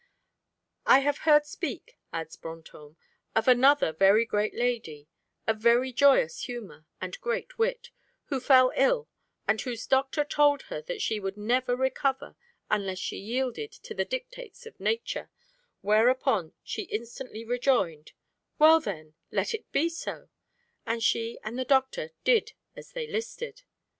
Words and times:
"I 0.87 1.01
have 1.01 1.19
heard 1.29 1.45
speak," 1.45 1.99
adds 2.11 2.35
Brantôme, 2.35 2.95
"of 3.35 3.47
another 3.47 3.91
very 3.93 4.25
great 4.25 4.55
lady, 4.55 5.07
of 5.45 5.59
very 5.59 5.93
joyous 5.93 6.45
humour, 6.45 6.87
and 6.99 7.21
great 7.21 7.59
wit, 7.59 7.91
who 8.25 8.39
fell 8.39 8.71
ill 8.75 9.09
and 9.47 9.61
whose 9.61 9.85
doctor 9.85 10.23
told 10.23 10.63
her 10.63 10.81
that 10.81 11.03
she 11.03 11.19
would 11.19 11.37
never 11.37 11.75
recover 11.75 12.35
unless 12.67 12.97
she 12.97 13.17
yielded 13.17 13.71
to 13.71 13.93
the 13.93 14.03
dictates 14.03 14.65
of 14.65 14.79
nature, 14.79 15.29
whereupon 15.81 16.53
she 16.63 16.85
instantly 16.85 17.45
rejoined: 17.45 18.13
'Well 18.57 18.79
then, 18.79 19.13
let 19.29 19.53
it 19.53 19.71
be 19.71 19.87
so;' 19.87 20.29
and 20.83 21.03
she 21.03 21.37
and 21.43 21.59
the 21.59 21.63
doctor 21.63 22.09
did 22.23 22.53
as 22.75 22.93
they 22.93 23.05
listed.... 23.05 23.61